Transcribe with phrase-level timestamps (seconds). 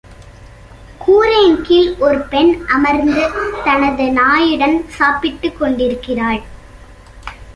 [0.97, 3.29] கூரையின் கீழ் ஒரு பெண் அமர்ந்து,
[3.63, 6.41] தனது நாயுடன் சாப்பிட்டுக் கொண்டிருக்கிறாள்.